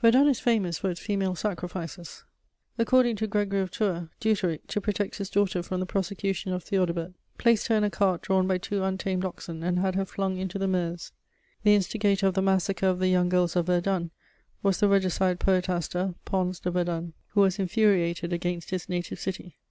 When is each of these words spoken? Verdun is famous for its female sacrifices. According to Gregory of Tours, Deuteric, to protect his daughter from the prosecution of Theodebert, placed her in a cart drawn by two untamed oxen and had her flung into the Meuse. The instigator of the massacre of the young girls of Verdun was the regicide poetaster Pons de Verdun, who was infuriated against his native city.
Verdun 0.00 0.26
is 0.28 0.40
famous 0.40 0.78
for 0.78 0.88
its 0.88 0.98
female 1.00 1.34
sacrifices. 1.34 2.24
According 2.78 3.16
to 3.16 3.26
Gregory 3.26 3.60
of 3.60 3.70
Tours, 3.70 4.08
Deuteric, 4.18 4.66
to 4.68 4.80
protect 4.80 5.16
his 5.16 5.28
daughter 5.28 5.62
from 5.62 5.78
the 5.78 5.84
prosecution 5.84 6.54
of 6.54 6.64
Theodebert, 6.64 7.12
placed 7.36 7.68
her 7.68 7.76
in 7.76 7.84
a 7.84 7.90
cart 7.90 8.22
drawn 8.22 8.46
by 8.48 8.56
two 8.56 8.82
untamed 8.82 9.26
oxen 9.26 9.62
and 9.62 9.78
had 9.80 9.94
her 9.94 10.06
flung 10.06 10.38
into 10.38 10.58
the 10.58 10.66
Meuse. 10.68 11.12
The 11.64 11.74
instigator 11.74 12.26
of 12.26 12.32
the 12.32 12.40
massacre 12.40 12.86
of 12.88 12.98
the 12.98 13.08
young 13.08 13.28
girls 13.28 13.56
of 13.56 13.66
Verdun 13.66 14.10
was 14.62 14.80
the 14.80 14.88
regicide 14.88 15.38
poetaster 15.38 16.14
Pons 16.24 16.60
de 16.60 16.70
Verdun, 16.70 17.12
who 17.34 17.42
was 17.42 17.58
infuriated 17.58 18.32
against 18.32 18.70
his 18.70 18.88
native 18.88 19.20
city. 19.20 19.58